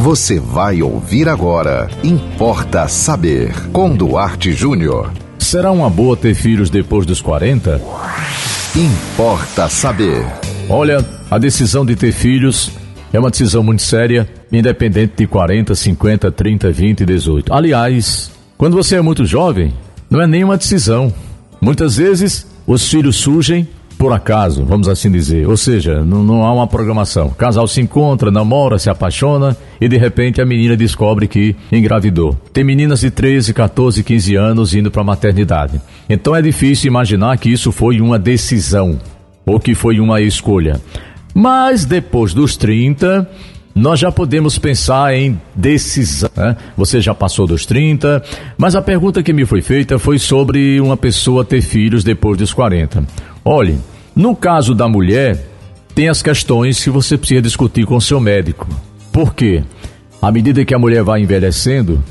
Você 0.00 0.40
vai 0.40 0.80
ouvir 0.80 1.28
agora. 1.28 1.86
Importa 2.02 2.88
saber. 2.88 3.52
Com 3.70 3.94
Duarte 3.94 4.50
Júnior. 4.50 5.12
Será 5.38 5.70
uma 5.70 5.90
boa 5.90 6.16
ter 6.16 6.34
filhos 6.34 6.70
depois 6.70 7.04
dos 7.04 7.20
40? 7.20 7.78
Importa 8.74 9.68
saber. 9.68 10.24
Olha, 10.70 11.06
a 11.30 11.36
decisão 11.36 11.84
de 11.84 11.94
ter 11.96 12.12
filhos 12.12 12.70
é 13.12 13.18
uma 13.18 13.28
decisão 13.30 13.62
muito 13.62 13.82
séria, 13.82 14.26
independente 14.50 15.12
de 15.18 15.26
40, 15.26 15.74
50, 15.74 16.32
30, 16.32 16.72
20, 16.72 17.04
18. 17.04 17.52
Aliás, 17.52 18.30
quando 18.56 18.78
você 18.78 18.96
é 18.96 19.02
muito 19.02 19.26
jovem, 19.26 19.74
não 20.08 20.22
é 20.22 20.26
nenhuma 20.26 20.56
decisão. 20.56 21.12
Muitas 21.60 21.98
vezes 21.98 22.46
os 22.66 22.88
filhos 22.88 23.16
surgem 23.16 23.68
por 24.00 24.14
acaso, 24.14 24.64
vamos 24.64 24.88
assim 24.88 25.10
dizer. 25.10 25.46
Ou 25.46 25.58
seja, 25.58 26.02
não, 26.02 26.24
não 26.24 26.42
há 26.42 26.54
uma 26.54 26.66
programação. 26.66 27.26
O 27.26 27.34
casal 27.34 27.68
se 27.68 27.82
encontra, 27.82 28.30
namora, 28.30 28.78
se 28.78 28.88
apaixona 28.88 29.54
e 29.78 29.86
de 29.86 29.98
repente 29.98 30.40
a 30.40 30.46
menina 30.46 30.74
descobre 30.74 31.28
que 31.28 31.54
engravidou. 31.70 32.34
Tem 32.50 32.64
meninas 32.64 33.00
de 33.00 33.10
13, 33.10 33.52
14, 33.52 34.02
15 34.02 34.34
anos 34.36 34.74
indo 34.74 34.90
para 34.90 35.02
a 35.02 35.04
maternidade. 35.04 35.78
Então 36.08 36.34
é 36.34 36.40
difícil 36.40 36.88
imaginar 36.88 37.36
que 37.36 37.52
isso 37.52 37.70
foi 37.70 38.00
uma 38.00 38.18
decisão 38.18 38.98
ou 39.44 39.60
que 39.60 39.74
foi 39.74 40.00
uma 40.00 40.18
escolha. 40.22 40.80
Mas 41.34 41.84
depois 41.84 42.32
dos 42.32 42.56
30, 42.56 43.28
nós 43.74 44.00
já 44.00 44.10
podemos 44.10 44.58
pensar 44.58 45.14
em 45.14 45.38
decisão. 45.54 46.30
Né? 46.34 46.56
Você 46.74 47.02
já 47.02 47.14
passou 47.14 47.46
dos 47.46 47.66
30, 47.66 48.22
mas 48.56 48.74
a 48.74 48.80
pergunta 48.80 49.22
que 49.22 49.32
me 49.34 49.44
foi 49.44 49.60
feita 49.60 49.98
foi 49.98 50.18
sobre 50.18 50.80
uma 50.80 50.96
pessoa 50.96 51.44
ter 51.44 51.60
filhos 51.60 52.02
depois 52.02 52.38
dos 52.38 52.54
40. 52.54 53.04
Olhe, 53.44 53.78
no 54.14 54.36
caso 54.36 54.74
da 54.74 54.88
mulher, 54.88 55.46
tem 55.94 56.08
as 56.08 56.22
questões 56.22 56.82
que 56.82 56.90
você 56.90 57.16
precisa 57.16 57.42
discutir 57.42 57.86
com 57.86 58.00
seu 58.00 58.20
médico. 58.20 58.66
Por 59.12 59.34
quê? 59.34 59.64
À 60.20 60.30
medida 60.30 60.64
que 60.64 60.74
a 60.74 60.78
mulher 60.78 61.02
vai 61.02 61.22
envelhecendo, 61.22 62.02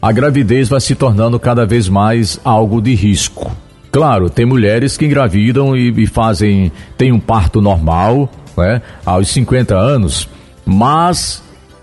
a 0.00 0.10
gravidez 0.10 0.68
vai 0.68 0.80
se 0.80 0.94
tornando 0.94 1.38
cada 1.38 1.64
vez 1.64 1.88
mais 1.88 2.40
algo 2.44 2.80
de 2.80 2.94
risco. 2.94 3.52
Claro, 3.92 4.28
tem 4.28 4.44
mulheres 4.44 4.96
que 4.96 5.04
engravidam 5.04 5.76
e, 5.76 5.90
e 6.02 6.06
fazem, 6.06 6.72
tem 6.96 7.12
um 7.12 7.20
parto 7.20 7.60
normal, 7.60 8.28
né, 8.56 8.82
aos 9.04 9.28
50 9.28 9.76
anos, 9.76 10.28
mas 10.64 11.42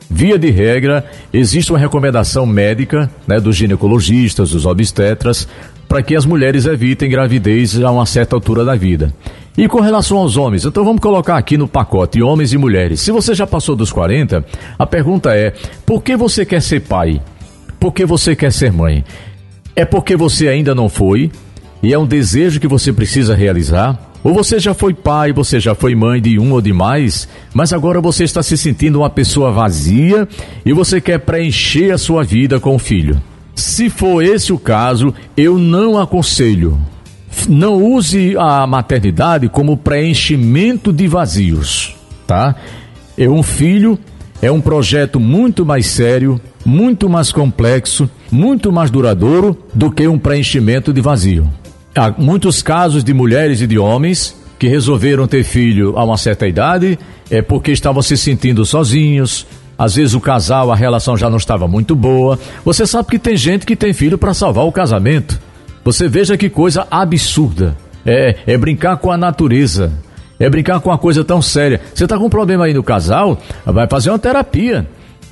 via 0.10 0.38
de 0.38 0.50
regra 0.50 1.06
existe 1.32 1.72
uma 1.72 1.80
recomendação 1.80 2.46
médica, 2.46 3.10
né, 3.28 3.40
dos 3.40 3.56
ginecologistas, 3.56 4.50
dos 4.52 4.66
obstetras, 4.66 5.48
para 5.90 6.04
que 6.04 6.16
as 6.16 6.24
mulheres 6.24 6.68
evitem 6.68 7.10
gravidez 7.10 7.82
a 7.82 7.92
uma 7.92 8.06
certa 8.06 8.36
altura 8.36 8.64
da 8.64 8.76
vida. 8.76 9.12
E 9.58 9.68
com 9.68 9.82
relação 9.82 10.20
aos 10.20 10.38
homens, 10.38 10.64
então 10.64 10.86
vamos 10.86 11.02
colocar 11.02 11.36
aqui 11.36 11.58
no 11.58 11.68
pacote 11.68 12.22
homens 12.22 12.54
e 12.54 12.58
mulheres. 12.58 13.02
Se 13.02 13.12
você 13.12 13.34
já 13.34 13.48
passou 13.48 13.76
dos 13.76 13.92
40, 13.92 14.46
a 14.78 14.86
pergunta 14.86 15.36
é: 15.36 15.52
por 15.86 16.04
que 16.04 16.16
você 16.16 16.46
quer 16.46 16.62
ser 16.62 16.82
pai? 16.82 17.20
Por 17.80 17.92
que 17.92 18.06
você 18.06 18.36
quer 18.36 18.54
ser 18.54 18.72
mãe? 18.72 19.04
É 19.76 19.84
porque 19.84 20.16
você 20.16 20.48
ainda 20.48 20.76
não 20.76 20.88
foi 20.88 21.32
e 21.82 21.92
é 21.92 21.98
um 21.98 22.06
desejo 22.06 22.60
que 22.60 22.68
você 22.68 22.94
precisa 22.94 23.36
realizar? 23.36 24.00
Ou 24.24 24.34
você 24.34 24.60
já 24.60 24.74
foi 24.74 24.94
pai, 24.94 25.32
você 25.32 25.60
já 25.60 25.74
foi 25.74 25.96
mãe 25.96 26.22
de 26.22 26.38
um 26.38 26.52
ou 26.52 26.62
de 26.62 26.74
mais, 26.74 27.28
mas 27.54 27.74
agora 27.74 28.02
você 28.02 28.26
está 28.26 28.44
se 28.44 28.58
sentindo 28.58 29.00
uma 29.00 29.10
pessoa 29.10 29.52
vazia 29.52 30.28
e 30.66 30.72
você 30.74 31.02
quer 31.02 31.20
preencher 31.20 31.92
a 31.92 31.98
sua 31.98 32.24
vida 32.24 32.60
com 32.60 32.76
o 32.76 32.80
filho? 32.80 33.20
Se 33.60 33.90
for 33.90 34.24
esse 34.24 34.54
o 34.54 34.58
caso, 34.58 35.14
eu 35.36 35.58
não 35.58 36.00
aconselho. 36.00 36.80
Não 37.48 37.84
use 37.84 38.36
a 38.38 38.66
maternidade 38.66 39.50
como 39.50 39.76
preenchimento 39.76 40.94
de 40.94 41.08
vazios, 41.08 41.94
tá? 42.26 42.56
É 43.18 43.28
um 43.28 43.44
filho, 43.44 44.00
é 44.42 44.50
um 44.50 44.62
projeto 44.62 45.20
muito 45.20 45.66
mais 45.66 45.88
sério, 45.88 46.40
muito 46.66 47.10
mais 47.10 47.34
complexo, 47.34 48.10
muito 48.32 48.72
mais 48.72 48.90
duradouro 48.90 49.58
do 49.74 49.92
que 49.92 50.08
um 50.08 50.18
preenchimento 50.18 50.94
de 50.94 51.02
vazio. 51.02 51.46
Há 51.94 52.12
muitos 52.18 52.62
casos 52.62 53.04
de 53.04 53.14
mulheres 53.14 53.60
e 53.60 53.68
de 53.68 53.78
homens 53.78 54.36
que 54.58 54.70
resolveram 54.70 55.28
ter 55.28 55.44
filho 55.44 55.98
a 55.98 56.04
uma 56.06 56.18
certa 56.18 56.48
idade 56.48 56.98
é 57.30 57.42
porque 57.42 57.72
estavam 57.72 58.02
se 58.02 58.16
sentindo 58.16 58.66
sozinhos. 58.66 59.46
Às 59.80 59.96
vezes 59.96 60.14
o 60.14 60.20
casal, 60.20 60.74
a 60.74 60.76
relação 60.76 61.16
já 61.16 61.30
não 61.30 61.38
estava 61.38 61.66
muito 61.66 61.96
boa. 61.96 62.38
Você 62.66 62.86
sabe 62.86 63.08
que 63.08 63.18
tem 63.18 63.38
gente 63.38 63.66
que 63.66 63.78
tem 63.78 63.94
filho 63.94 64.18
para 64.18 64.34
salvar 64.34 64.66
o 64.66 64.74
casamento. 64.74 65.40
Você 65.86 66.10
veja 66.10 66.36
que 66.38 66.50
coisa 66.50 66.86
absurda. 66.92 67.78
É, 68.06 68.36
é 68.46 68.58
brincar 68.58 68.98
com 68.98 69.10
a 69.10 69.16
natureza. 69.16 69.94
É 70.38 70.50
brincar 70.50 70.82
com 70.82 70.90
uma 70.90 70.98
coisa 70.98 71.24
tão 71.24 71.42
séria. 71.42 71.80
Você 71.94 72.04
está 72.04 72.18
com 72.18 72.26
um 72.26 72.30
problema 72.30 72.66
aí 72.66 72.74
no 72.74 72.84
casal? 72.84 73.40
Vai 73.66 73.88
fazer 73.88 74.10
uma 74.10 74.20
terapia. 74.20 74.86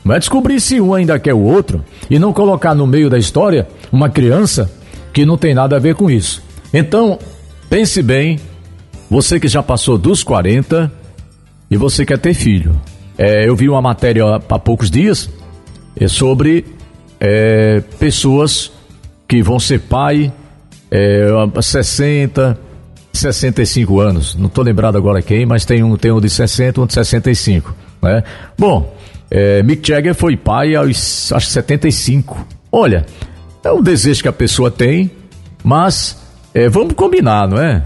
Vai 0.06 0.18
descobrir 0.18 0.62
se 0.62 0.80
um 0.80 0.94
ainda 0.94 1.20
quer 1.20 1.34
o 1.34 1.42
outro 1.42 1.84
e 2.10 2.18
não 2.18 2.32
colocar 2.32 2.74
no 2.74 2.88
meio 2.88 3.10
da 3.10 3.18
história 3.18 3.68
uma 3.92 4.10
criança 4.10 4.72
que 5.12 5.26
não 5.26 5.38
tem 5.38 5.54
nada 5.54 5.76
a 5.76 5.80
ver 5.80 5.96
com 5.96 6.10
isso. 6.10 6.42
Então, 6.74 7.20
pense 7.70 8.02
bem, 8.02 8.40
você 9.10 9.42
que 9.42 9.50
já 9.50 9.62
passou 9.62 9.98
dos 9.98 10.24
40 10.24 10.90
e 11.70 11.76
você 11.76 12.06
quer 12.06 12.18
ter 12.18 12.34
filho. 12.34 12.80
É, 13.18 13.48
eu 13.48 13.56
vi 13.56 13.68
uma 13.68 13.82
matéria 13.82 14.24
há 14.36 14.60
poucos 14.60 14.92
dias 14.92 15.30
é, 16.00 16.08
sobre 16.08 16.66
é, 17.20 17.82
pessoas 18.00 18.72
que 19.28 19.42
vão 19.42 19.60
ser 19.60 19.80
pai 19.82 20.32
é, 20.92 21.28
60, 21.62 22.58
65 23.12 24.00
anos. 24.00 24.36
Não 24.36 24.48
estou 24.48 24.64
lembrado 24.64 24.98
agora 24.98 25.22
quem, 25.22 25.46
mas 25.46 25.66
tem 25.66 25.84
um, 25.84 25.98
tem 25.98 26.12
um 26.12 26.22
de 26.22 26.30
60 26.30 26.82
um 26.82 26.86
de 26.86 26.94
65. 26.94 27.76
Né? 28.02 28.24
Bom, 28.58 28.96
é, 29.30 29.62
Mick 29.64 29.88
Jagger 29.88 30.16
foi 30.16 30.38
pai 30.38 30.76
aos 30.76 31.32
acho, 31.32 31.48
75. 31.48 32.46
Olha, 32.72 33.06
é 33.64 33.72
um 33.72 33.82
desejo 33.82 34.22
que 34.22 34.28
a 34.28 34.34
pessoa 34.34 34.70
tem, 34.70 35.12
mas 35.64 36.18
é, 36.54 36.70
vamos 36.70 36.94
combinar, 36.94 37.48
não 37.48 37.60
é? 37.60 37.84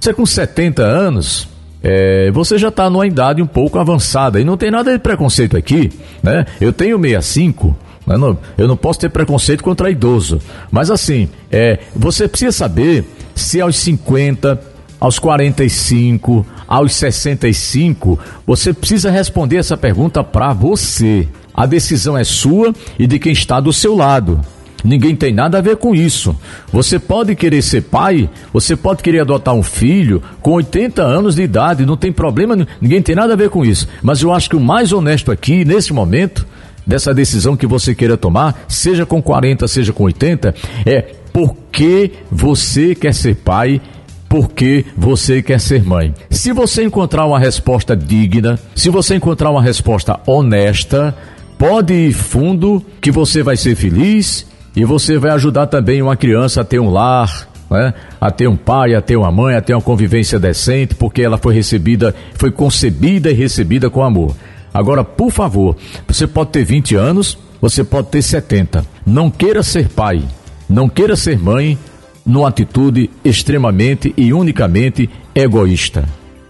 Você 0.00 0.14
com 0.14 0.24
70 0.24 0.82
anos, 0.82 1.48
é, 1.82 2.30
você 2.32 2.58
já 2.58 2.68
está 2.68 2.90
numa 2.90 3.06
idade 3.06 3.40
um 3.40 3.46
pouco 3.46 3.78
avançada 3.78 4.40
e 4.40 4.44
não 4.44 4.56
tem 4.56 4.70
nada 4.70 4.92
de 4.92 4.98
preconceito 4.98 5.56
aqui, 5.56 5.90
né? 6.22 6.44
Eu 6.60 6.72
tenho 6.72 7.00
65, 7.00 7.76
né? 8.06 8.16
não, 8.16 8.38
eu 8.56 8.66
não 8.66 8.76
posso 8.76 8.98
ter 9.00 9.10
preconceito 9.10 9.62
contra 9.62 9.90
idoso, 9.90 10.40
mas 10.70 10.90
assim, 10.90 11.28
é, 11.50 11.78
você 11.94 12.26
precisa 12.26 12.52
saber 12.52 13.04
se 13.34 13.60
aos 13.60 13.76
50, 13.76 14.60
aos 15.00 15.18
45, 15.18 16.44
aos 16.66 16.94
65, 16.94 18.18
você 18.46 18.72
precisa 18.72 19.10
responder 19.10 19.58
essa 19.58 19.76
pergunta 19.76 20.24
para 20.24 20.52
você. 20.52 21.28
A 21.54 21.66
decisão 21.66 22.16
é 22.16 22.24
sua 22.24 22.72
e 22.98 23.06
de 23.06 23.18
quem 23.18 23.32
está 23.32 23.58
do 23.58 23.72
seu 23.72 23.96
lado. 23.96 24.40
Ninguém 24.84 25.16
tem 25.16 25.32
nada 25.32 25.58
a 25.58 25.60
ver 25.60 25.76
com 25.76 25.94
isso. 25.94 26.36
Você 26.72 26.98
pode 26.98 27.34
querer 27.34 27.62
ser 27.62 27.82
pai, 27.82 28.30
você 28.52 28.76
pode 28.76 29.02
querer 29.02 29.20
adotar 29.20 29.54
um 29.54 29.62
filho 29.62 30.22
com 30.40 30.52
80 30.52 31.02
anos 31.02 31.34
de 31.34 31.42
idade, 31.42 31.84
não 31.84 31.96
tem 31.96 32.12
problema, 32.12 32.56
ninguém 32.80 33.02
tem 33.02 33.14
nada 33.14 33.32
a 33.32 33.36
ver 33.36 33.50
com 33.50 33.64
isso. 33.64 33.88
Mas 34.02 34.22
eu 34.22 34.32
acho 34.32 34.48
que 34.48 34.56
o 34.56 34.60
mais 34.60 34.92
honesto 34.92 35.32
aqui, 35.32 35.64
nesse 35.64 35.92
momento, 35.92 36.46
dessa 36.86 37.12
decisão 37.12 37.56
que 37.56 37.66
você 37.66 37.94
queira 37.94 38.16
tomar, 38.16 38.64
seja 38.68 39.04
com 39.04 39.20
40, 39.20 39.66
seja 39.66 39.92
com 39.92 40.04
80, 40.04 40.54
é 40.86 41.02
por 41.32 41.56
que 41.72 42.12
você 42.30 42.94
quer 42.94 43.12
ser 43.12 43.36
pai 43.36 43.80
porque 44.28 44.84
você 44.96 45.42
quer 45.42 45.58
ser 45.58 45.82
mãe. 45.82 46.14
Se 46.30 46.52
você 46.52 46.84
encontrar 46.84 47.24
uma 47.24 47.38
resposta 47.38 47.96
digna, 47.96 48.58
se 48.74 48.90
você 48.90 49.16
encontrar 49.16 49.50
uma 49.50 49.62
resposta 49.62 50.20
honesta, 50.26 51.16
pode 51.58 51.94
ir 51.94 52.12
fundo 52.12 52.84
que 53.00 53.10
você 53.10 53.42
vai 53.42 53.56
ser 53.56 53.74
feliz 53.74 54.47
e 54.78 54.84
você 54.84 55.18
vai 55.18 55.32
ajudar 55.32 55.66
também 55.66 56.00
uma 56.00 56.16
criança 56.16 56.60
a 56.60 56.64
ter 56.64 56.78
um 56.78 56.88
lar, 56.88 57.48
né? 57.68 57.92
a 58.20 58.30
ter 58.30 58.46
um 58.46 58.54
pai, 58.54 58.94
a 58.94 59.02
ter 59.02 59.16
uma 59.16 59.32
mãe, 59.32 59.56
a 59.56 59.60
ter 59.60 59.74
uma 59.74 59.82
convivência 59.82 60.38
decente, 60.38 60.94
porque 60.94 61.20
ela 61.20 61.36
foi 61.36 61.52
recebida, 61.52 62.14
foi 62.36 62.52
concebida 62.52 63.28
e 63.28 63.34
recebida 63.34 63.90
com 63.90 64.04
amor. 64.04 64.36
Agora, 64.72 65.02
por 65.02 65.32
favor, 65.32 65.76
você 66.06 66.28
pode 66.28 66.50
ter 66.50 66.62
20 66.62 66.94
anos, 66.94 67.36
você 67.60 67.82
pode 67.82 68.06
ter 68.06 68.22
70. 68.22 68.86
Não 69.04 69.32
queira 69.32 69.64
ser 69.64 69.88
pai, 69.88 70.22
não 70.70 70.88
queira 70.88 71.16
ser 71.16 71.36
mãe 71.36 71.76
numa 72.24 72.46
atitude 72.46 73.10
extremamente 73.24 74.14
e 74.16 74.32
unicamente 74.32 75.10
egoísta. 75.34 76.04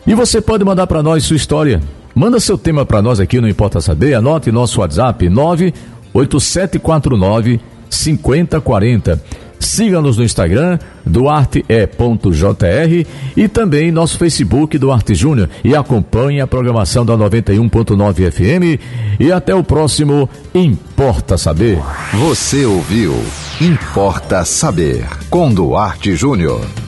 E 0.06 0.14
você 0.14 0.38
pode 0.38 0.66
mandar 0.66 0.86
para 0.86 1.02
nós 1.02 1.24
sua 1.24 1.36
história. 1.36 1.80
Manda 2.14 2.38
seu 2.40 2.58
tema 2.58 2.84
para 2.84 3.00
nós 3.00 3.20
aqui, 3.20 3.40
não 3.40 3.48
importa 3.48 3.80
saber. 3.80 4.12
Anote 4.12 4.52
nosso 4.52 4.82
WhatsApp 4.82 5.30
98749 5.30 7.77
5040. 7.90 9.20
Siga-nos 9.58 10.16
no 10.16 10.24
Instagram, 10.24 10.78
duarte.jr 11.04 13.06
e 13.36 13.48
também 13.48 13.90
nosso 13.90 14.16
Facebook 14.16 14.78
Duarte 14.78 15.14
Júnior 15.14 15.50
e 15.64 15.74
acompanhe 15.74 16.40
a 16.40 16.46
programação 16.46 17.04
da 17.04 17.16
91.9 17.16 18.30
FM 18.30 18.80
e 19.18 19.32
até 19.32 19.54
o 19.54 19.64
próximo 19.64 20.28
Importa 20.54 21.36
Saber. 21.36 21.78
Você 22.14 22.64
ouviu 22.64 23.14
Importa 23.60 24.44
Saber 24.44 25.04
com 25.28 25.52
Duarte 25.52 26.14
Júnior. 26.14 26.87